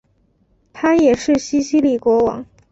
[0.73, 2.43] 他也是西西里国王。